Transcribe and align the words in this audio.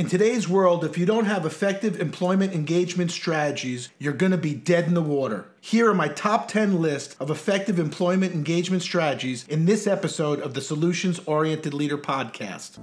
In 0.00 0.08
today's 0.08 0.48
world, 0.48 0.82
if 0.82 0.96
you 0.96 1.04
don't 1.04 1.26
have 1.26 1.44
effective 1.44 2.00
employment 2.00 2.54
engagement 2.54 3.10
strategies, 3.10 3.90
you're 3.98 4.14
going 4.14 4.32
to 4.32 4.38
be 4.38 4.54
dead 4.54 4.86
in 4.86 4.94
the 4.94 5.02
water. 5.02 5.50
Here 5.60 5.90
are 5.90 5.94
my 5.94 6.08
top 6.08 6.48
10 6.48 6.80
list 6.80 7.16
of 7.20 7.30
effective 7.30 7.78
employment 7.78 8.32
engagement 8.32 8.82
strategies 8.82 9.46
in 9.46 9.66
this 9.66 9.86
episode 9.86 10.40
of 10.40 10.54
the 10.54 10.62
Solutions 10.62 11.20
Oriented 11.26 11.74
Leader 11.74 11.98
podcast. 11.98 12.78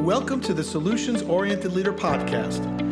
Welcome 0.00 0.40
to 0.40 0.54
the 0.54 0.64
Solutions 0.64 1.20
Oriented 1.20 1.72
Leader 1.72 1.92
podcast. 1.92 2.91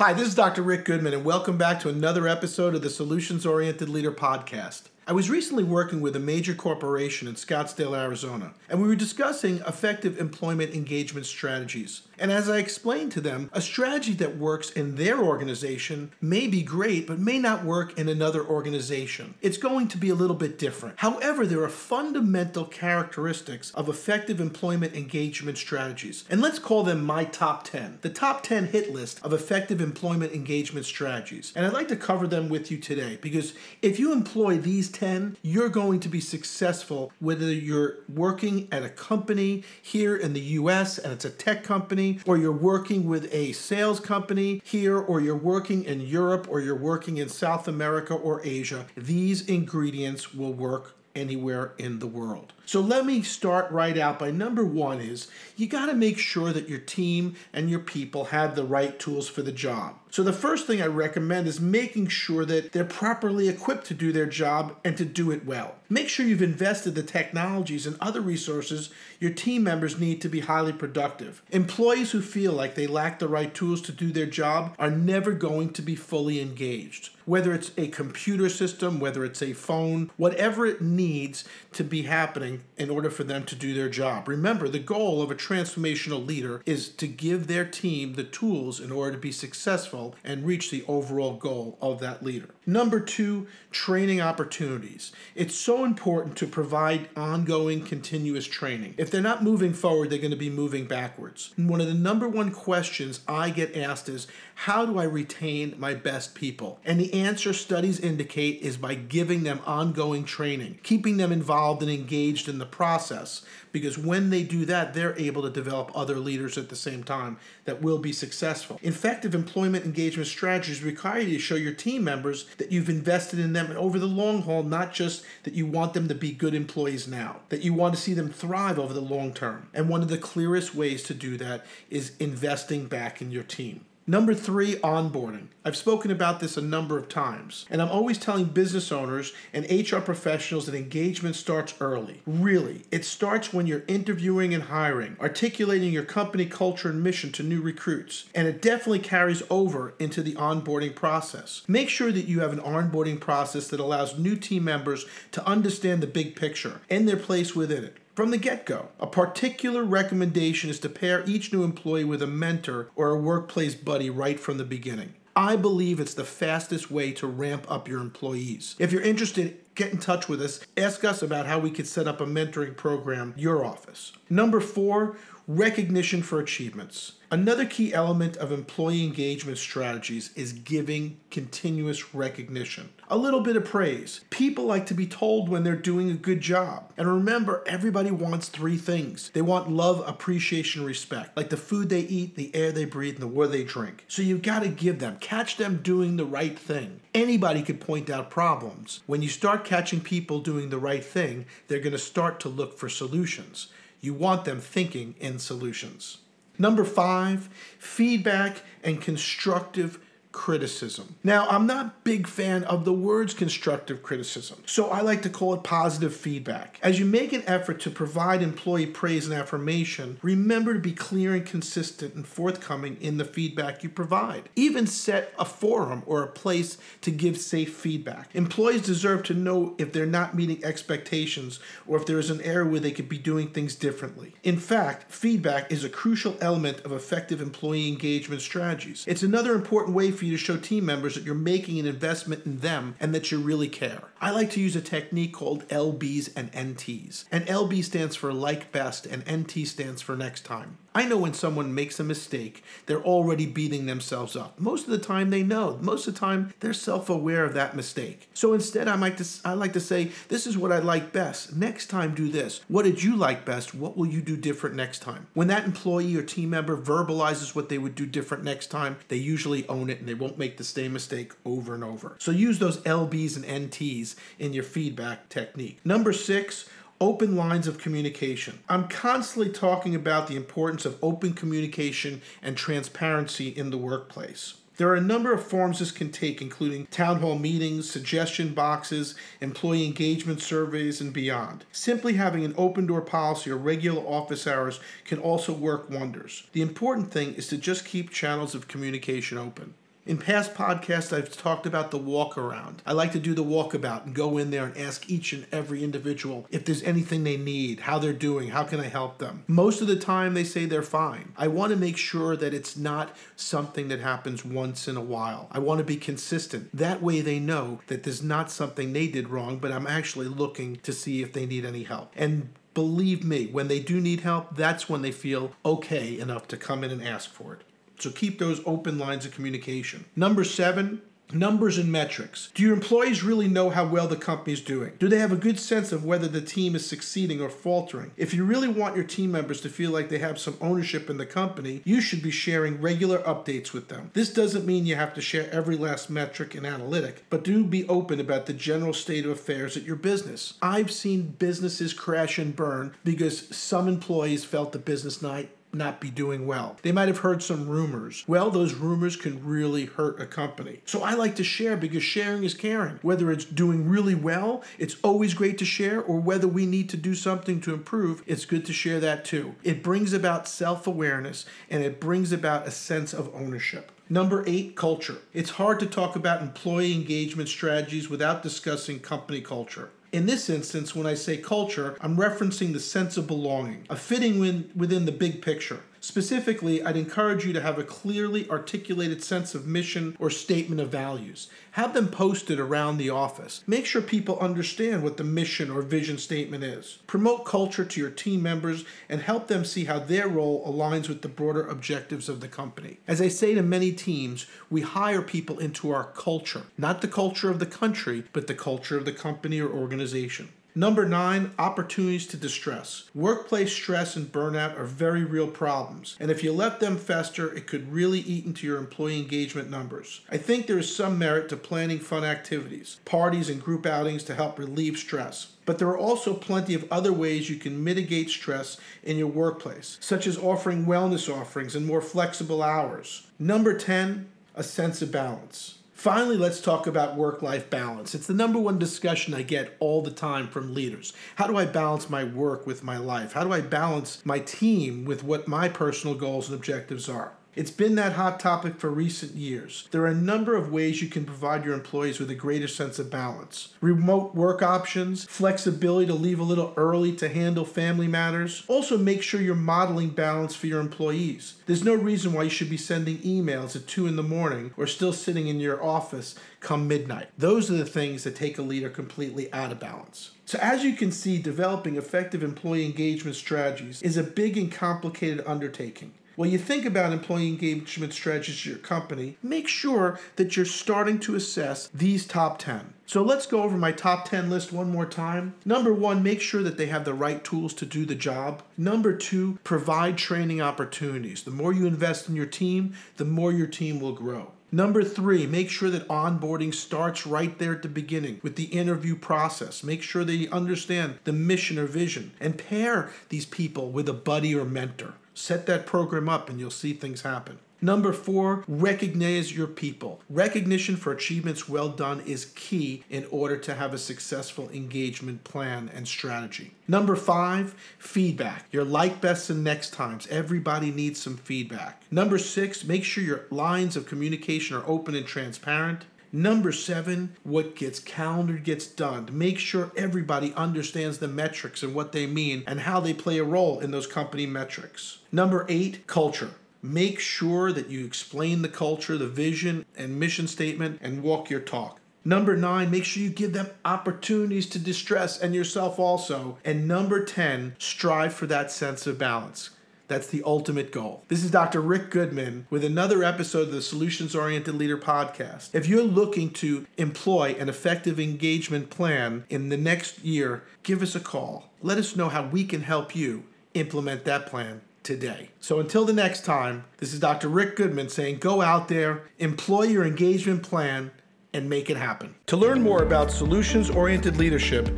Hi, 0.00 0.14
this 0.14 0.28
is 0.28 0.34
Dr. 0.34 0.62
Rick 0.62 0.86
Goodman, 0.86 1.12
and 1.12 1.26
welcome 1.26 1.58
back 1.58 1.78
to 1.80 1.90
another 1.90 2.26
episode 2.26 2.74
of 2.74 2.80
the 2.80 2.88
Solutions 2.88 3.44
Oriented 3.44 3.90
Leader 3.90 4.10
Podcast. 4.10 4.84
I 5.10 5.12
was 5.12 5.28
recently 5.28 5.64
working 5.64 6.00
with 6.00 6.14
a 6.14 6.20
major 6.20 6.54
corporation 6.54 7.26
in 7.26 7.34
Scottsdale, 7.34 7.98
Arizona, 7.98 8.54
and 8.68 8.80
we 8.80 8.86
were 8.86 8.94
discussing 8.94 9.56
effective 9.66 10.20
employment 10.20 10.72
engagement 10.72 11.26
strategies. 11.26 12.02
And 12.16 12.30
as 12.30 12.48
I 12.48 12.58
explained 12.58 13.10
to 13.12 13.20
them, 13.20 13.50
a 13.52 13.62
strategy 13.62 14.12
that 14.14 14.36
works 14.36 14.70
in 14.70 14.96
their 14.96 15.18
organization 15.18 16.12
may 16.20 16.46
be 16.46 16.62
great, 16.62 17.06
but 17.06 17.18
may 17.18 17.38
not 17.38 17.64
work 17.64 17.98
in 17.98 18.08
another 18.08 18.44
organization. 18.44 19.34
It's 19.40 19.56
going 19.56 19.88
to 19.88 19.98
be 19.98 20.10
a 20.10 20.14
little 20.14 20.36
bit 20.36 20.58
different. 20.58 21.00
However, 21.00 21.46
there 21.46 21.62
are 21.64 21.70
fundamental 21.70 22.66
characteristics 22.66 23.72
of 23.72 23.88
effective 23.88 24.38
employment 24.38 24.94
engagement 24.94 25.56
strategies, 25.56 26.24
and 26.30 26.42
let's 26.42 26.58
call 26.58 26.84
them 26.84 27.02
my 27.02 27.24
top 27.24 27.64
10. 27.64 27.98
The 28.02 28.10
top 28.10 28.42
10 28.42 28.66
hit 28.66 28.92
list 28.92 29.18
of 29.24 29.32
effective 29.32 29.80
employment 29.80 30.34
engagement 30.34 30.86
strategies. 30.86 31.52
And 31.56 31.66
I'd 31.66 31.72
like 31.72 31.88
to 31.88 31.96
cover 31.96 32.28
them 32.28 32.48
with 32.48 32.70
you 32.70 32.76
today 32.76 33.18
because 33.20 33.54
if 33.80 33.98
you 33.98 34.12
employ 34.12 34.58
these 34.58 34.90
10, 34.90 34.99
you're 35.42 35.68
going 35.68 36.00
to 36.00 36.08
be 36.08 36.20
successful 36.20 37.12
whether 37.20 37.52
you're 37.52 37.96
working 38.08 38.68
at 38.70 38.82
a 38.82 38.88
company 38.88 39.64
here 39.80 40.14
in 40.16 40.32
the 40.32 40.40
US 40.40 40.98
and 40.98 41.12
it's 41.12 41.24
a 41.24 41.30
tech 41.30 41.64
company, 41.64 42.18
or 42.26 42.36
you're 42.36 42.52
working 42.52 43.08
with 43.08 43.32
a 43.32 43.52
sales 43.52 44.00
company 44.00 44.60
here, 44.64 44.98
or 44.98 45.20
you're 45.20 45.36
working 45.36 45.84
in 45.84 46.00
Europe, 46.00 46.46
or 46.50 46.60
you're 46.60 46.74
working 46.74 47.16
in 47.16 47.28
South 47.28 47.66
America 47.66 48.14
or 48.14 48.40
Asia. 48.44 48.86
These 48.96 49.48
ingredients 49.48 50.34
will 50.34 50.52
work 50.52 50.96
anywhere 51.14 51.72
in 51.78 51.98
the 51.98 52.06
world. 52.06 52.52
So 52.66 52.80
let 52.80 53.04
me 53.04 53.22
start 53.22 53.70
right 53.72 53.98
out 53.98 54.18
by 54.18 54.30
number 54.30 54.64
one 54.64 55.00
is 55.00 55.28
you 55.56 55.66
got 55.66 55.86
to 55.86 55.94
make 55.94 56.18
sure 56.18 56.52
that 56.52 56.68
your 56.68 56.78
team 56.78 57.34
and 57.52 57.68
your 57.68 57.80
people 57.80 58.26
have 58.26 58.54
the 58.54 58.64
right 58.64 58.98
tools 58.98 59.28
for 59.28 59.42
the 59.42 59.52
job. 59.52 59.96
So 60.10 60.22
the 60.22 60.32
first 60.32 60.66
thing 60.66 60.80
I 60.80 60.86
recommend 60.86 61.48
is 61.48 61.60
making 61.60 62.08
sure 62.08 62.44
that 62.44 62.72
they're 62.72 62.84
properly 62.84 63.48
equipped 63.48 63.86
to 63.86 63.94
do 63.94 64.12
their 64.12 64.26
job 64.26 64.76
and 64.84 64.96
to 64.96 65.04
do 65.04 65.30
it 65.30 65.44
well. 65.44 65.76
Make 65.92 66.08
sure 66.08 66.24
you've 66.24 66.40
invested 66.40 66.94
the 66.94 67.02
technologies 67.02 67.84
and 67.84 67.96
other 68.00 68.20
resources 68.20 68.90
your 69.18 69.32
team 69.32 69.64
members 69.64 69.98
need 69.98 70.22
to 70.22 70.30
be 70.30 70.40
highly 70.40 70.72
productive. 70.72 71.42
Employees 71.50 72.12
who 72.12 72.22
feel 72.22 72.52
like 72.52 72.74
they 72.74 72.86
lack 72.86 73.18
the 73.18 73.28
right 73.28 73.52
tools 73.52 73.82
to 73.82 73.92
do 73.92 74.12
their 74.12 74.24
job 74.24 74.74
are 74.78 74.90
never 74.90 75.32
going 75.32 75.74
to 75.74 75.82
be 75.82 75.94
fully 75.94 76.40
engaged. 76.40 77.10
Whether 77.26 77.52
it's 77.52 77.70
a 77.76 77.88
computer 77.88 78.48
system, 78.48 78.98
whether 78.98 79.24
it's 79.24 79.42
a 79.42 79.52
phone, 79.52 80.10
whatever 80.16 80.64
it 80.64 80.80
needs 80.80 81.44
to 81.72 81.84
be 81.84 82.02
happening 82.02 82.62
in 82.78 82.88
order 82.88 83.10
for 83.10 83.24
them 83.24 83.44
to 83.44 83.54
do 83.54 83.74
their 83.74 83.90
job. 83.90 84.26
Remember, 84.26 84.68
the 84.68 84.78
goal 84.78 85.20
of 85.20 85.30
a 85.30 85.36
transformational 85.36 86.26
leader 86.26 86.62
is 86.64 86.88
to 86.88 87.06
give 87.06 87.46
their 87.46 87.66
team 87.66 88.14
the 88.14 88.24
tools 88.24 88.80
in 88.80 88.90
order 88.90 89.12
to 89.12 89.18
be 89.18 89.32
successful 89.32 90.14
and 90.24 90.46
reach 90.46 90.70
the 90.70 90.82
overall 90.88 91.34
goal 91.34 91.76
of 91.82 92.00
that 92.00 92.22
leader. 92.22 92.48
Number 92.66 93.00
two, 93.00 93.48
training 93.70 94.20
opportunities. 94.20 95.12
It's 95.34 95.54
so 95.54 95.79
important 95.84 96.36
to 96.38 96.46
provide 96.46 97.08
ongoing, 97.16 97.82
continuous 97.84 98.46
training. 98.46 98.94
If 98.96 99.10
they're 99.10 99.20
not 99.20 99.42
moving 99.42 99.72
forward, 99.72 100.10
they're 100.10 100.18
going 100.18 100.30
to 100.30 100.36
be 100.36 100.50
moving 100.50 100.86
backwards. 100.86 101.52
And 101.56 101.68
one 101.68 101.80
of 101.80 101.86
the 101.86 101.94
number 101.94 102.28
one 102.28 102.50
questions 102.50 103.20
I 103.26 103.50
get 103.50 103.76
asked 103.76 104.08
is 104.08 104.26
how 104.54 104.84
do 104.84 104.98
I 104.98 105.04
retain 105.04 105.74
my 105.78 105.94
best 105.94 106.34
people? 106.34 106.80
And 106.84 107.00
the 107.00 107.12
answer 107.14 107.52
studies 107.52 107.98
indicate 107.98 108.60
is 108.60 108.76
by 108.76 108.94
giving 108.94 109.42
them 109.42 109.60
ongoing 109.64 110.24
training, 110.24 110.80
keeping 110.82 111.16
them 111.16 111.32
involved 111.32 111.82
and 111.82 111.90
engaged 111.90 112.48
in 112.48 112.58
the 112.58 112.66
process 112.66 113.42
because 113.72 113.96
when 113.96 114.30
they 114.30 114.42
do 114.42 114.64
that, 114.64 114.94
they're 114.94 115.18
able 115.18 115.42
to 115.42 115.50
develop 115.50 115.90
other 115.94 116.16
leaders 116.16 116.58
at 116.58 116.68
the 116.68 116.76
same 116.76 117.04
time 117.04 117.38
that 117.64 117.82
will 117.82 117.98
be 117.98 118.12
successful. 118.12 118.80
Effective 118.82 119.34
employment 119.34 119.84
engagement 119.84 120.26
strategies 120.26 120.82
require 120.82 121.20
you 121.20 121.36
to 121.36 121.42
show 121.42 121.54
your 121.54 121.72
team 121.72 122.02
members 122.04 122.44
that 122.58 122.72
you've 122.72 122.88
invested 122.88 123.38
in 123.38 123.52
them 123.52 123.74
over 123.76 123.98
the 123.98 124.06
long 124.06 124.42
haul, 124.42 124.62
not 124.62 124.92
just 124.92 125.24
that 125.44 125.54
you 125.54 125.66
want 125.70 125.94
them 125.94 126.08
to 126.08 126.14
be 126.14 126.32
good 126.32 126.54
employees 126.54 127.08
now, 127.08 127.40
that 127.48 127.62
you 127.62 127.72
want 127.72 127.94
to 127.94 128.00
see 128.00 128.14
them 128.14 128.30
thrive 128.30 128.78
over 128.78 128.92
the 128.92 129.00
long 129.00 129.32
term. 129.32 129.68
And 129.72 129.88
one 129.88 130.02
of 130.02 130.08
the 130.08 130.18
clearest 130.18 130.74
ways 130.74 131.02
to 131.04 131.14
do 131.14 131.36
that 131.38 131.64
is 131.88 132.16
investing 132.18 132.86
back 132.86 133.22
in 133.22 133.30
your 133.30 133.42
team. 133.42 133.84
Number 134.10 134.34
three, 134.34 134.74
onboarding. 134.74 135.46
I've 135.64 135.76
spoken 135.76 136.10
about 136.10 136.40
this 136.40 136.56
a 136.56 136.60
number 136.60 136.98
of 136.98 137.08
times, 137.08 137.64
and 137.70 137.80
I'm 137.80 137.90
always 137.90 138.18
telling 138.18 138.46
business 138.46 138.90
owners 138.90 139.32
and 139.52 139.64
HR 139.70 140.00
professionals 140.00 140.66
that 140.66 140.74
engagement 140.74 141.36
starts 141.36 141.74
early. 141.80 142.20
Really, 142.26 142.82
it 142.90 143.04
starts 143.04 143.52
when 143.52 143.68
you're 143.68 143.84
interviewing 143.86 144.52
and 144.52 144.64
hiring, 144.64 145.16
articulating 145.20 145.92
your 145.92 146.02
company 146.02 146.44
culture 146.46 146.90
and 146.90 147.04
mission 147.04 147.30
to 147.30 147.44
new 147.44 147.60
recruits, 147.60 148.24
and 148.34 148.48
it 148.48 148.60
definitely 148.60 148.98
carries 148.98 149.44
over 149.48 149.94
into 150.00 150.24
the 150.24 150.34
onboarding 150.34 150.96
process. 150.96 151.62
Make 151.68 151.88
sure 151.88 152.10
that 152.10 152.26
you 152.26 152.40
have 152.40 152.52
an 152.52 152.58
onboarding 152.58 153.20
process 153.20 153.68
that 153.68 153.78
allows 153.78 154.18
new 154.18 154.34
team 154.34 154.64
members 154.64 155.06
to 155.30 155.46
understand 155.46 156.02
the 156.02 156.08
big 156.08 156.34
picture 156.34 156.80
and 156.90 157.08
their 157.08 157.16
place 157.16 157.54
within 157.54 157.84
it 157.84 157.96
from 158.20 158.32
the 158.32 158.36
get 158.36 158.66
go. 158.66 158.88
A 159.00 159.06
particular 159.06 159.82
recommendation 159.82 160.68
is 160.68 160.78
to 160.80 160.90
pair 160.90 161.24
each 161.26 161.54
new 161.54 161.64
employee 161.64 162.04
with 162.04 162.20
a 162.20 162.26
mentor 162.26 162.90
or 162.94 163.12
a 163.12 163.18
workplace 163.18 163.74
buddy 163.74 164.10
right 164.10 164.38
from 164.38 164.58
the 164.58 164.64
beginning. 164.64 165.14
I 165.34 165.56
believe 165.56 165.98
it's 165.98 166.12
the 166.12 166.24
fastest 166.24 166.90
way 166.90 167.12
to 167.12 167.26
ramp 167.26 167.64
up 167.66 167.88
your 167.88 168.02
employees. 168.02 168.76
If 168.78 168.92
you're 168.92 169.00
interested, 169.00 169.56
get 169.80 169.92
in 169.92 169.98
touch 169.98 170.28
with 170.28 170.42
us. 170.42 170.60
Ask 170.76 171.04
us 171.04 171.22
about 171.22 171.46
how 171.46 171.58
we 171.58 171.70
could 171.70 171.86
set 171.86 172.06
up 172.06 172.20
a 172.20 172.26
mentoring 172.26 172.76
program 172.76 173.32
your 173.36 173.64
office. 173.64 174.12
Number 174.28 174.60
four, 174.60 175.16
recognition 175.48 176.22
for 176.22 176.38
achievements. 176.38 177.12
Another 177.32 177.64
key 177.64 177.94
element 177.94 178.36
of 178.38 178.50
employee 178.50 179.04
engagement 179.04 179.56
strategies 179.56 180.32
is 180.34 180.52
giving 180.52 181.16
continuous 181.30 182.12
recognition. 182.12 182.88
A 183.08 183.16
little 183.16 183.40
bit 183.40 183.54
of 183.54 183.64
praise. 183.64 184.20
People 184.30 184.64
like 184.64 184.86
to 184.86 184.94
be 184.94 185.06
told 185.06 185.48
when 185.48 185.62
they're 185.62 185.76
doing 185.76 186.10
a 186.10 186.14
good 186.14 186.40
job. 186.40 186.92
And 186.96 187.06
remember, 187.06 187.62
everybody 187.66 188.10
wants 188.10 188.48
three 188.48 188.76
things 188.76 189.30
they 189.32 189.42
want 189.42 189.70
love, 189.70 190.02
appreciation, 190.08 190.84
respect. 190.84 191.36
Like 191.36 191.50
the 191.50 191.56
food 191.56 191.88
they 191.88 192.00
eat, 192.00 192.34
the 192.34 192.54
air 192.54 192.72
they 192.72 192.84
breathe, 192.84 193.14
and 193.14 193.22
the 193.22 193.28
water 193.28 193.48
they 193.48 193.64
drink. 193.64 194.04
So 194.08 194.22
you've 194.22 194.42
got 194.42 194.64
to 194.64 194.68
give 194.68 194.98
them, 194.98 195.16
catch 195.20 195.56
them 195.56 195.80
doing 195.82 196.16
the 196.16 196.24
right 196.24 196.58
thing. 196.58 197.00
Anybody 197.14 197.62
could 197.62 197.80
point 197.80 198.10
out 198.10 198.30
problems. 198.30 199.00
When 199.06 199.22
you 199.22 199.28
start 199.28 199.64
catching 199.70 200.00
people 200.00 200.40
doing 200.40 200.68
the 200.68 200.78
right 200.78 201.04
thing, 201.04 201.46
they're 201.68 201.78
going 201.78 201.92
to 201.92 201.98
start 201.98 202.40
to 202.40 202.48
look 202.48 202.76
for 202.76 202.88
solutions. 202.88 203.68
You 204.00 204.12
want 204.14 204.44
them 204.44 204.60
thinking 204.60 205.14
in 205.20 205.38
solutions. 205.38 206.18
Number 206.58 206.84
five, 206.84 207.48
feedback 207.78 208.62
and 208.82 209.00
constructive 209.00 210.00
criticism. 210.32 211.16
Now, 211.24 211.48
I'm 211.48 211.66
not 211.66 212.04
big 212.04 212.26
fan 212.26 212.64
of 212.64 212.84
the 212.84 212.92
words 212.92 213.34
constructive 213.34 214.02
criticism, 214.02 214.62
so 214.66 214.88
I 214.88 215.00
like 215.00 215.22
to 215.22 215.30
call 215.30 215.54
it 215.54 215.64
positive 215.64 216.14
feedback. 216.14 216.78
As 216.82 216.98
you 216.98 217.04
make 217.04 217.32
an 217.32 217.42
effort 217.46 217.80
to 217.80 217.90
provide 217.90 218.42
employee 218.42 218.86
praise 218.86 219.26
and 219.26 219.34
affirmation, 219.34 220.18
remember 220.22 220.74
to 220.74 220.80
be 220.80 220.92
clear 220.92 221.34
and 221.34 221.44
consistent 221.44 222.14
and 222.14 222.26
forthcoming 222.26 222.96
in 223.00 223.16
the 223.16 223.24
feedback 223.24 223.82
you 223.82 223.88
provide. 223.88 224.48
Even 224.54 224.86
set 224.86 225.32
a 225.38 225.44
forum 225.44 226.02
or 226.06 226.22
a 226.22 226.28
place 226.28 226.78
to 227.00 227.10
give 227.10 227.36
safe 227.36 227.74
feedback. 227.74 228.34
Employees 228.34 228.82
deserve 228.82 229.22
to 229.24 229.34
know 229.34 229.74
if 229.78 229.92
they're 229.92 230.06
not 230.06 230.34
meeting 230.34 230.64
expectations 230.64 231.58
or 231.86 231.96
if 231.96 232.06
there 232.06 232.18
is 232.18 232.30
an 232.30 232.40
area 232.42 232.70
where 232.70 232.80
they 232.80 232.92
could 232.92 233.08
be 233.08 233.18
doing 233.18 233.48
things 233.48 233.74
differently. 233.74 234.34
In 234.42 234.58
fact, 234.58 235.10
feedback 235.10 235.72
is 235.72 235.84
a 235.84 235.88
crucial 235.88 236.36
element 236.40 236.80
of 236.80 236.92
effective 236.92 237.40
employee 237.40 237.88
engagement 237.88 238.42
strategies. 238.42 239.04
It's 239.06 239.22
another 239.22 239.54
important 239.54 239.96
way 239.96 240.10
for 240.20 240.26
you 240.26 240.32
to 240.32 240.36
show 240.36 240.58
team 240.58 240.84
members 240.84 241.14
that 241.14 241.24
you're 241.24 241.34
making 241.34 241.78
an 241.78 241.86
investment 241.86 242.44
in 242.44 242.58
them 242.58 242.94
and 243.00 243.14
that 243.14 243.32
you 243.32 243.40
really 243.40 243.68
care. 243.68 244.09
I 244.22 244.32
like 244.32 244.50
to 244.50 244.60
use 244.60 244.76
a 244.76 244.82
technique 244.82 245.32
called 245.32 245.66
LBs 245.68 246.32
and 246.36 246.52
NTs. 246.52 247.24
And 247.32 247.46
LB 247.46 247.82
stands 247.82 248.16
for 248.16 248.34
like 248.34 248.70
best, 248.70 249.06
and 249.06 249.24
NT 249.26 249.66
stands 249.66 250.02
for 250.02 250.14
next 250.14 250.44
time. 250.44 250.76
I 250.92 251.06
know 251.06 251.16
when 251.18 251.34
someone 251.34 251.72
makes 251.72 252.00
a 252.00 252.04
mistake, 252.04 252.64
they're 252.86 253.02
already 253.02 253.46
beating 253.46 253.86
themselves 253.86 254.34
up. 254.34 254.58
Most 254.58 254.84
of 254.84 254.90
the 254.90 254.98
time, 254.98 255.30
they 255.30 255.44
know. 255.44 255.78
Most 255.80 256.08
of 256.08 256.14
the 256.14 256.20
time, 256.20 256.52
they're 256.58 256.72
self-aware 256.72 257.44
of 257.44 257.54
that 257.54 257.76
mistake. 257.76 258.28
So 258.34 258.52
instead, 258.54 258.88
I 258.88 258.96
like 258.96 259.16
to 259.18 259.26
I 259.44 259.54
like 259.54 259.72
to 259.74 259.80
say, 259.80 260.10
"This 260.28 260.46
is 260.46 260.58
what 260.58 260.72
I 260.72 260.80
like 260.80 261.12
best. 261.12 261.54
Next 261.54 261.86
time, 261.86 262.14
do 262.14 262.28
this. 262.28 262.60
What 262.66 262.84
did 262.84 263.02
you 263.04 263.14
like 263.16 263.44
best? 263.44 263.72
What 263.72 263.96
will 263.96 264.08
you 264.08 264.20
do 264.20 264.36
different 264.36 264.74
next 264.74 265.00
time?" 265.00 265.28
When 265.32 265.46
that 265.46 265.64
employee 265.64 266.16
or 266.16 266.22
team 266.22 266.50
member 266.50 266.76
verbalizes 266.76 267.54
what 267.54 267.68
they 267.68 267.78
would 267.78 267.94
do 267.94 268.04
different 268.04 268.42
next 268.42 268.66
time, 268.66 268.96
they 269.08 269.16
usually 269.16 269.66
own 269.68 269.90
it 269.90 270.00
and 270.00 270.08
they 270.08 270.14
won't 270.14 270.38
make 270.38 270.56
the 270.56 270.64
same 270.64 270.92
mistake 270.92 271.32
over 271.46 271.72
and 271.72 271.84
over. 271.84 272.16
So 272.18 272.32
use 272.32 272.58
those 272.58 272.78
LBs 272.78 273.36
and 273.36 273.44
NTs 273.44 274.09
in 274.38 274.52
your 274.52 274.64
feedback 274.64 275.28
technique. 275.28 275.80
Number 275.84 276.12
six 276.12 276.68
open 277.00 277.34
lines 277.34 277.66
of 277.66 277.78
communication. 277.78 278.58
I'm 278.68 278.86
constantly 278.86 279.50
talking 279.50 279.94
about 279.94 280.26
the 280.26 280.36
importance 280.36 280.84
of 280.84 280.98
open 281.02 281.32
communication 281.32 282.20
and 282.42 282.56
transparency 282.56 283.48
in 283.48 283.70
the 283.70 283.78
workplace. 283.78 284.54
There 284.76 284.88
are 284.88 284.96
a 284.96 285.00
number 285.02 285.30
of 285.30 285.44
forms 285.44 285.78
this 285.78 285.92
can 285.92 286.10
take, 286.10 286.40
including 286.40 286.86
town 286.86 287.20
hall 287.20 287.38
meetings, 287.38 287.90
suggestion 287.90 288.54
boxes, 288.54 289.14
employee 289.42 289.84
engagement 289.84 290.40
surveys, 290.40 291.02
and 291.02 291.12
beyond. 291.12 291.66
Simply 291.70 292.14
having 292.14 292.46
an 292.46 292.54
open 292.56 292.86
door 292.86 293.02
policy 293.02 293.50
or 293.50 293.56
regular 293.56 294.00
office 294.00 294.46
hours 294.46 294.80
can 295.04 295.18
also 295.18 295.52
work 295.52 295.90
wonders. 295.90 296.46
The 296.52 296.62
important 296.62 297.10
thing 297.10 297.34
is 297.34 297.46
to 297.48 297.58
just 297.58 297.84
keep 297.84 298.08
channels 298.08 298.54
of 298.54 298.68
communication 298.68 299.36
open. 299.36 299.74
In 300.06 300.16
past 300.16 300.54
podcasts, 300.54 301.14
I've 301.14 301.30
talked 301.30 301.66
about 301.66 301.90
the 301.90 301.98
walk 301.98 302.38
around. 302.38 302.80
I 302.86 302.92
like 302.92 303.12
to 303.12 303.18
do 303.18 303.34
the 303.34 303.44
walkabout 303.44 304.06
and 304.06 304.14
go 304.14 304.38
in 304.38 304.50
there 304.50 304.64
and 304.64 304.76
ask 304.76 305.10
each 305.10 305.34
and 305.34 305.46
every 305.52 305.84
individual 305.84 306.46
if 306.50 306.64
there's 306.64 306.82
anything 306.84 307.22
they 307.22 307.36
need, 307.36 307.80
how 307.80 307.98
they're 307.98 308.14
doing, 308.14 308.48
how 308.48 308.64
can 308.64 308.80
I 308.80 308.88
help 308.88 309.18
them. 309.18 309.44
Most 309.46 309.82
of 309.82 309.88
the 309.88 309.96
time, 309.96 310.32
they 310.32 310.42
say 310.42 310.64
they're 310.64 310.82
fine. 310.82 311.32
I 311.36 311.48
want 311.48 311.70
to 311.70 311.76
make 311.76 311.98
sure 311.98 312.34
that 312.34 312.54
it's 312.54 312.78
not 312.78 313.14
something 313.36 313.88
that 313.88 314.00
happens 314.00 314.42
once 314.42 314.88
in 314.88 314.96
a 314.96 315.02
while. 315.02 315.48
I 315.52 315.58
want 315.58 315.78
to 315.78 315.84
be 315.84 315.96
consistent. 315.96 316.74
That 316.74 317.02
way, 317.02 317.20
they 317.20 317.38
know 317.38 317.80
that 317.88 318.02
there's 318.02 318.22
not 318.22 318.50
something 318.50 318.92
they 318.92 319.06
did 319.06 319.28
wrong, 319.28 319.58
but 319.58 319.70
I'm 319.70 319.86
actually 319.86 320.28
looking 320.28 320.76
to 320.76 320.94
see 320.94 321.22
if 321.22 321.34
they 321.34 321.44
need 321.44 321.66
any 321.66 321.82
help. 321.82 322.12
And 322.16 322.48
believe 322.72 323.22
me, 323.22 323.48
when 323.48 323.68
they 323.68 323.80
do 323.80 324.00
need 324.00 324.20
help, 324.20 324.56
that's 324.56 324.88
when 324.88 325.02
they 325.02 325.12
feel 325.12 325.52
okay 325.62 326.18
enough 326.18 326.48
to 326.48 326.56
come 326.56 326.84
in 326.84 326.90
and 326.90 327.04
ask 327.04 327.30
for 327.30 327.52
it. 327.52 327.64
So 328.00 328.10
keep 328.10 328.38
those 328.38 328.60
open 328.66 328.98
lines 328.98 329.26
of 329.26 329.32
communication. 329.32 330.04
Number 330.16 330.44
seven, 330.44 331.02
Numbers 331.32 331.78
and 331.78 331.92
metrics. 331.92 332.50
Do 332.54 332.62
your 332.62 332.72
employees 332.72 333.22
really 333.22 333.46
know 333.46 333.70
how 333.70 333.86
well 333.86 334.08
the 334.08 334.16
company 334.16 334.52
is 334.52 334.60
doing? 334.60 334.94
Do 334.98 335.08
they 335.08 335.18
have 335.18 335.30
a 335.30 335.36
good 335.36 335.60
sense 335.60 335.92
of 335.92 336.04
whether 336.04 336.26
the 336.26 336.40
team 336.40 336.74
is 336.74 336.84
succeeding 336.84 337.40
or 337.40 337.48
faltering? 337.48 338.10
If 338.16 338.34
you 338.34 338.44
really 338.44 338.68
want 338.68 338.96
your 338.96 339.04
team 339.04 339.30
members 339.30 339.60
to 339.60 339.68
feel 339.68 339.92
like 339.92 340.08
they 340.08 340.18
have 340.18 340.40
some 340.40 340.56
ownership 340.60 341.08
in 341.08 341.18
the 341.18 341.26
company, 341.26 341.82
you 341.84 342.00
should 342.00 342.22
be 342.22 342.32
sharing 342.32 342.80
regular 342.80 343.18
updates 343.18 343.72
with 343.72 343.88
them. 343.88 344.10
This 344.12 344.32
doesn't 344.32 344.66
mean 344.66 344.86
you 344.86 344.96
have 344.96 345.14
to 345.14 345.20
share 345.20 345.48
every 345.52 345.76
last 345.76 346.10
metric 346.10 346.54
and 346.54 346.66
analytic, 346.66 347.24
but 347.30 347.44
do 347.44 347.62
be 347.64 347.86
open 347.88 348.18
about 348.18 348.46
the 348.46 348.52
general 348.52 348.92
state 348.92 349.24
of 349.24 349.30
affairs 349.30 349.76
at 349.76 349.84
your 349.84 349.96
business. 349.96 350.54
I've 350.60 350.90
seen 350.90 351.36
businesses 351.38 351.92
crash 351.92 352.38
and 352.38 352.56
burn 352.56 352.96
because 353.04 353.54
some 353.56 353.86
employees 353.86 354.44
felt 354.44 354.72
the 354.72 354.78
business 354.78 355.22
night 355.22 355.50
not 355.72 356.00
be 356.00 356.10
doing 356.10 356.46
well. 356.46 356.76
They 356.82 356.92
might 356.92 357.08
have 357.08 357.18
heard 357.18 357.42
some 357.42 357.68
rumors. 357.68 358.24
Well, 358.26 358.50
those 358.50 358.74
rumors 358.74 359.16
can 359.16 359.44
really 359.44 359.86
hurt 359.86 360.20
a 360.20 360.26
company. 360.26 360.80
So 360.84 361.02
I 361.02 361.14
like 361.14 361.36
to 361.36 361.44
share 361.44 361.76
because 361.76 362.02
sharing 362.02 362.44
is 362.44 362.54
caring. 362.54 362.98
Whether 363.02 363.30
it's 363.30 363.44
doing 363.44 363.88
really 363.88 364.14
well, 364.14 364.62
it's 364.78 364.96
always 365.02 365.34
great 365.34 365.58
to 365.58 365.64
share, 365.64 366.00
or 366.00 366.20
whether 366.20 366.48
we 366.48 366.66
need 366.66 366.88
to 366.90 366.96
do 366.96 367.14
something 367.14 367.60
to 367.62 367.74
improve, 367.74 368.22
it's 368.26 368.44
good 368.44 368.64
to 368.66 368.72
share 368.72 369.00
that 369.00 369.24
too. 369.24 369.54
It 369.62 369.82
brings 369.82 370.12
about 370.12 370.48
self 370.48 370.86
awareness 370.86 371.46
and 371.68 371.82
it 371.82 372.00
brings 372.00 372.32
about 372.32 372.66
a 372.66 372.70
sense 372.70 373.12
of 373.12 373.34
ownership. 373.34 373.92
Number 374.12 374.42
eight, 374.48 374.74
culture. 374.74 375.18
It's 375.32 375.50
hard 375.50 375.78
to 375.80 375.86
talk 375.86 376.16
about 376.16 376.42
employee 376.42 376.94
engagement 376.94 377.48
strategies 377.48 378.10
without 378.10 378.42
discussing 378.42 378.98
company 378.98 379.40
culture. 379.40 379.90
In 380.12 380.26
this 380.26 380.50
instance, 380.50 380.94
when 380.94 381.06
I 381.06 381.14
say 381.14 381.36
culture, 381.36 381.96
I'm 382.00 382.16
referencing 382.16 382.72
the 382.72 382.80
sense 382.80 383.16
of 383.16 383.26
belonging, 383.28 383.84
a 383.88 383.96
fitting 383.96 384.40
within 384.74 385.04
the 385.04 385.12
big 385.12 385.40
picture. 385.40 385.80
Specifically, 386.02 386.82
I'd 386.82 386.96
encourage 386.96 387.44
you 387.44 387.52
to 387.52 387.60
have 387.60 387.78
a 387.78 387.84
clearly 387.84 388.48
articulated 388.48 389.22
sense 389.22 389.54
of 389.54 389.66
mission 389.66 390.16
or 390.18 390.30
statement 390.30 390.80
of 390.80 390.88
values. 390.88 391.48
Have 391.72 391.92
them 391.92 392.08
posted 392.08 392.58
around 392.58 392.96
the 392.96 393.10
office. 393.10 393.62
Make 393.66 393.84
sure 393.84 394.00
people 394.00 394.38
understand 394.38 395.02
what 395.02 395.18
the 395.18 395.24
mission 395.24 395.70
or 395.70 395.82
vision 395.82 396.16
statement 396.16 396.64
is. 396.64 396.98
Promote 397.06 397.44
culture 397.44 397.84
to 397.84 398.00
your 398.00 398.10
team 398.10 398.42
members 398.42 398.84
and 399.10 399.20
help 399.20 399.48
them 399.48 399.64
see 399.64 399.84
how 399.84 399.98
their 399.98 400.26
role 400.26 400.66
aligns 400.66 401.06
with 401.06 401.20
the 401.20 401.28
broader 401.28 401.66
objectives 401.66 402.30
of 402.30 402.40
the 402.40 402.48
company. 402.48 402.98
As 403.06 403.20
I 403.20 403.28
say 403.28 403.54
to 403.54 403.62
many 403.62 403.92
teams, 403.92 404.46
we 404.70 404.80
hire 404.80 405.22
people 405.22 405.58
into 405.58 405.90
our 405.90 406.04
culture, 406.12 406.62
not 406.78 407.02
the 407.02 407.08
culture 407.08 407.50
of 407.50 407.58
the 407.58 407.66
country, 407.66 408.24
but 408.32 408.46
the 408.46 408.54
culture 408.54 408.96
of 408.96 409.04
the 409.04 409.12
company 409.12 409.60
or 409.60 409.70
organization. 409.70 410.48
Number 410.74 411.04
nine, 411.04 411.52
opportunities 411.58 412.26
to 412.28 412.36
distress. 412.36 413.10
Workplace 413.14 413.72
stress 413.72 414.14
and 414.14 414.30
burnout 414.30 414.78
are 414.78 414.84
very 414.84 415.24
real 415.24 415.48
problems, 415.48 416.16
and 416.20 416.30
if 416.30 416.44
you 416.44 416.52
let 416.52 416.78
them 416.78 416.96
fester, 416.96 417.52
it 417.52 417.66
could 417.66 417.92
really 417.92 418.20
eat 418.20 418.44
into 418.44 418.66
your 418.66 418.78
employee 418.78 419.18
engagement 419.18 419.68
numbers. 419.68 420.20
I 420.30 420.36
think 420.36 420.66
there 420.66 420.78
is 420.78 420.94
some 420.94 421.18
merit 421.18 421.48
to 421.48 421.56
planning 421.56 421.98
fun 421.98 422.24
activities, 422.24 423.00
parties, 423.04 423.50
and 423.50 423.62
group 423.62 423.84
outings 423.84 424.22
to 424.24 424.34
help 424.34 424.58
relieve 424.58 424.96
stress. 424.96 425.48
But 425.66 425.78
there 425.78 425.88
are 425.88 425.98
also 425.98 426.34
plenty 426.34 426.74
of 426.74 426.86
other 426.90 427.12
ways 427.12 427.50
you 427.50 427.56
can 427.56 427.82
mitigate 427.82 428.30
stress 428.30 428.76
in 429.02 429.16
your 429.16 429.28
workplace, 429.28 429.98
such 430.00 430.26
as 430.26 430.38
offering 430.38 430.86
wellness 430.86 431.32
offerings 431.32 431.74
and 431.74 431.86
more 431.86 432.00
flexible 432.00 432.62
hours. 432.62 433.26
Number 433.38 433.76
10, 433.76 434.28
a 434.54 434.62
sense 434.62 435.02
of 435.02 435.12
balance. 435.12 435.78
Finally, 436.00 436.38
let's 436.38 436.62
talk 436.62 436.86
about 436.86 437.14
work 437.14 437.42
life 437.42 437.68
balance. 437.68 438.14
It's 438.14 438.26
the 438.26 438.32
number 438.32 438.58
one 438.58 438.78
discussion 438.78 439.34
I 439.34 439.42
get 439.42 439.76
all 439.80 440.00
the 440.00 440.10
time 440.10 440.48
from 440.48 440.72
leaders. 440.72 441.12
How 441.36 441.46
do 441.46 441.58
I 441.58 441.66
balance 441.66 442.08
my 442.08 442.24
work 442.24 442.66
with 442.66 442.82
my 442.82 442.96
life? 442.96 443.34
How 443.34 443.44
do 443.44 443.52
I 443.52 443.60
balance 443.60 444.24
my 444.24 444.38
team 444.38 445.04
with 445.04 445.22
what 445.22 445.46
my 445.46 445.68
personal 445.68 446.16
goals 446.16 446.48
and 446.48 446.56
objectives 446.56 447.06
are? 447.06 447.34
It's 447.56 447.72
been 447.72 447.96
that 447.96 448.12
hot 448.12 448.38
topic 448.38 448.76
for 448.76 448.90
recent 448.90 449.34
years. 449.34 449.88
There 449.90 450.02
are 450.02 450.06
a 450.06 450.14
number 450.14 450.54
of 450.54 450.70
ways 450.70 451.02
you 451.02 451.08
can 451.08 451.24
provide 451.24 451.64
your 451.64 451.74
employees 451.74 452.20
with 452.20 452.30
a 452.30 452.36
greater 452.36 452.68
sense 452.68 453.00
of 453.00 453.10
balance. 453.10 453.74
Remote 453.80 454.36
work 454.36 454.62
options, 454.62 455.24
flexibility 455.24 456.06
to 456.06 456.14
leave 456.14 456.38
a 456.38 456.44
little 456.44 456.72
early 456.76 457.12
to 457.16 457.28
handle 457.28 457.64
family 457.64 458.06
matters. 458.06 458.62
Also, 458.68 458.96
make 458.96 459.20
sure 459.20 459.40
you're 459.40 459.56
modeling 459.56 460.10
balance 460.10 460.54
for 460.54 460.68
your 460.68 460.78
employees. 460.78 461.56
There's 461.66 461.82
no 461.82 461.94
reason 461.94 462.32
why 462.32 462.44
you 462.44 462.50
should 462.50 462.70
be 462.70 462.76
sending 462.76 463.18
emails 463.18 463.74
at 463.74 463.88
2 463.88 464.06
in 464.06 464.14
the 464.14 464.22
morning 464.22 464.72
or 464.76 464.86
still 464.86 465.12
sitting 465.12 465.48
in 465.48 465.58
your 465.58 465.82
office 465.82 466.36
come 466.60 466.86
midnight. 466.86 467.30
Those 467.36 467.68
are 467.68 467.76
the 467.76 467.84
things 467.84 468.22
that 468.22 468.36
take 468.36 468.58
a 468.58 468.62
leader 468.62 468.90
completely 468.90 469.52
out 469.52 469.72
of 469.72 469.80
balance. 469.80 470.30
So, 470.44 470.58
as 470.62 470.84
you 470.84 470.94
can 470.94 471.10
see, 471.10 471.38
developing 471.38 471.96
effective 471.96 472.44
employee 472.44 472.84
engagement 472.84 473.36
strategies 473.36 474.02
is 474.02 474.16
a 474.16 474.22
big 474.22 474.56
and 474.56 474.70
complicated 474.70 475.42
undertaking. 475.46 476.12
When 476.40 476.48
you 476.48 476.56
think 476.56 476.86
about 476.86 477.12
employee 477.12 477.48
engagement 477.48 478.14
strategies 478.14 478.60
at 478.60 478.64
your 478.64 478.78
company, 478.78 479.36
make 479.42 479.68
sure 479.68 480.18
that 480.36 480.56
you're 480.56 480.64
starting 480.64 481.18
to 481.18 481.34
assess 481.34 481.88
these 481.88 482.26
top 482.26 482.58
10. 482.58 482.94
So 483.04 483.22
let's 483.22 483.44
go 483.44 483.62
over 483.62 483.76
my 483.76 483.92
top 483.92 484.26
10 484.26 484.48
list 484.48 484.72
one 484.72 484.90
more 484.90 485.04
time. 485.04 485.52
Number 485.66 485.92
one, 485.92 486.22
make 486.22 486.40
sure 486.40 486.62
that 486.62 486.78
they 486.78 486.86
have 486.86 487.04
the 487.04 487.12
right 487.12 487.44
tools 487.44 487.74
to 487.74 487.84
do 487.84 488.06
the 488.06 488.14
job. 488.14 488.62
Number 488.78 489.14
two, 489.14 489.58
provide 489.64 490.16
training 490.16 490.62
opportunities. 490.62 491.42
The 491.42 491.50
more 491.50 491.74
you 491.74 491.84
invest 491.84 492.30
in 492.30 492.36
your 492.36 492.46
team, 492.46 492.94
the 493.18 493.26
more 493.26 493.52
your 493.52 493.66
team 493.66 494.00
will 494.00 494.14
grow. 494.14 494.52
Number 494.72 495.04
three, 495.04 495.46
make 495.46 495.68
sure 495.68 495.90
that 495.90 496.08
onboarding 496.08 496.72
starts 496.72 497.26
right 497.26 497.58
there 497.58 497.72
at 497.72 497.82
the 497.82 497.88
beginning 497.88 498.40
with 498.42 498.56
the 498.56 498.64
interview 498.64 499.14
process. 499.14 499.84
Make 499.84 500.00
sure 500.00 500.24
they 500.24 500.48
understand 500.48 501.18
the 501.24 501.34
mission 501.34 501.78
or 501.78 501.84
vision 501.84 502.32
and 502.40 502.56
pair 502.56 503.10
these 503.28 503.44
people 503.44 503.90
with 503.90 504.08
a 504.08 504.14
buddy 504.14 504.54
or 504.54 504.64
mentor. 504.64 505.16
Set 505.40 505.64
that 505.64 505.86
program 505.86 506.28
up 506.28 506.50
and 506.50 506.60
you'll 506.60 506.70
see 506.70 506.92
things 506.92 507.22
happen. 507.22 507.58
Number 507.80 508.12
four, 508.12 508.62
recognize 508.68 509.56
your 509.56 509.66
people. 509.66 510.20
Recognition 510.28 510.96
for 510.96 511.12
achievements 511.12 511.66
well 511.66 511.88
done 511.88 512.20
is 512.26 512.52
key 512.54 513.04
in 513.08 513.24
order 513.30 513.56
to 513.56 513.74
have 513.74 513.94
a 513.94 513.98
successful 513.98 514.68
engagement 514.68 515.42
plan 515.42 515.90
and 515.94 516.06
strategy. 516.06 516.72
Number 516.86 517.16
five, 517.16 517.74
feedback. 517.98 518.66
Your 518.70 518.84
like, 518.84 519.22
bests, 519.22 519.48
and 519.48 519.64
next 519.64 519.94
times. 519.94 520.26
Everybody 520.26 520.90
needs 520.90 521.22
some 521.22 521.38
feedback. 521.38 522.02
Number 522.10 522.36
six, 522.36 522.84
make 522.84 523.02
sure 523.02 523.24
your 523.24 523.46
lines 523.50 523.96
of 523.96 524.06
communication 524.06 524.76
are 524.76 524.86
open 524.86 525.14
and 525.14 525.26
transparent. 525.26 526.04
Number 526.32 526.70
seven, 526.70 527.34
what 527.42 527.74
gets 527.74 527.98
calendared 527.98 528.62
gets 528.62 528.86
done. 528.86 529.28
Make 529.32 529.58
sure 529.58 529.90
everybody 529.96 530.54
understands 530.54 531.18
the 531.18 531.26
metrics 531.26 531.82
and 531.82 531.92
what 531.92 532.12
they 532.12 532.26
mean 532.26 532.62
and 532.68 532.80
how 532.80 533.00
they 533.00 533.14
play 533.14 533.38
a 533.38 533.44
role 533.44 533.80
in 533.80 533.90
those 533.90 534.06
company 534.06 534.46
metrics. 534.46 535.18
Number 535.32 535.66
eight, 535.68 536.06
culture. 536.06 536.52
Make 536.82 537.18
sure 537.18 537.72
that 537.72 537.90
you 537.90 538.04
explain 538.04 538.62
the 538.62 538.68
culture, 538.68 539.18
the 539.18 539.26
vision, 539.26 539.84
and 539.96 540.20
mission 540.20 540.46
statement 540.46 541.00
and 541.02 541.22
walk 541.22 541.50
your 541.50 541.60
talk. 541.60 542.00
Number 542.24 542.56
nine, 542.56 542.90
make 542.90 543.04
sure 543.04 543.22
you 543.22 543.30
give 543.30 543.52
them 543.52 543.68
opportunities 543.84 544.68
to 544.68 544.78
distress 544.78 545.38
and 545.40 545.54
yourself 545.54 545.98
also. 545.98 546.58
And 546.64 546.86
number 546.86 547.24
10, 547.24 547.74
strive 547.78 548.34
for 548.34 548.46
that 548.46 548.70
sense 548.70 549.06
of 549.06 549.18
balance. 549.18 549.70
That's 550.10 550.26
the 550.26 550.42
ultimate 550.44 550.90
goal. 550.90 551.22
This 551.28 551.44
is 551.44 551.52
Dr. 551.52 551.80
Rick 551.80 552.10
Goodman 552.10 552.66
with 552.68 552.82
another 552.82 553.22
episode 553.22 553.68
of 553.68 553.72
the 553.72 553.80
Solutions 553.80 554.34
Oriented 554.34 554.74
Leader 554.74 554.98
podcast. 554.98 555.72
If 555.72 555.86
you're 555.86 556.02
looking 556.02 556.50
to 556.54 556.84
employ 556.96 557.54
an 557.60 557.68
effective 557.68 558.18
engagement 558.18 558.90
plan 558.90 559.44
in 559.48 559.68
the 559.68 559.76
next 559.76 560.24
year, 560.24 560.64
give 560.82 561.00
us 561.00 561.14
a 561.14 561.20
call. 561.20 561.70
Let 561.80 561.96
us 561.96 562.16
know 562.16 562.28
how 562.28 562.48
we 562.48 562.64
can 562.64 562.82
help 562.82 563.14
you 563.14 563.44
implement 563.74 564.24
that 564.24 564.48
plan 564.48 564.80
today. 565.04 565.50
So 565.60 565.78
until 565.78 566.04
the 566.04 566.12
next 566.12 566.44
time, 566.44 566.86
this 566.96 567.14
is 567.14 567.20
Dr. 567.20 567.46
Rick 567.46 567.76
Goodman 567.76 568.08
saying 568.08 568.38
go 568.38 568.62
out 568.62 568.88
there, 568.88 569.22
employ 569.38 569.82
your 569.82 570.04
engagement 570.04 570.64
plan, 570.64 571.12
and 571.52 571.70
make 571.70 571.88
it 571.88 571.96
happen. 571.96 572.34
To 572.46 572.56
learn 572.56 572.82
more 572.82 573.04
about 573.04 573.30
solutions 573.30 573.88
oriented 573.88 574.38
leadership, 574.38 574.90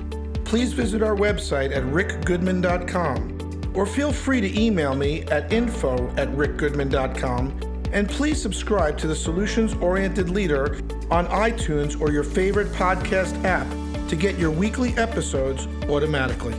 please 0.46 0.72
visit 0.72 1.02
our 1.02 1.14
website 1.14 1.76
at 1.76 1.82
rickgoodman.com 1.82 3.31
or 3.74 3.86
feel 3.86 4.12
free 4.12 4.40
to 4.40 4.60
email 4.60 4.94
me 4.94 5.22
at 5.24 5.52
info 5.52 6.08
at 6.16 6.28
rickgoodman.com. 6.28 7.60
And 7.92 8.08
please 8.08 8.40
subscribe 8.40 8.96
to 8.98 9.06
the 9.06 9.14
Solutions 9.14 9.74
Oriented 9.74 10.30
Leader 10.30 10.78
on 11.10 11.26
iTunes 11.26 12.00
or 12.00 12.10
your 12.10 12.24
favorite 12.24 12.68
podcast 12.68 13.42
app 13.44 13.68
to 14.08 14.16
get 14.16 14.38
your 14.38 14.50
weekly 14.50 14.96
episodes 14.96 15.66
automatically. 15.88 16.54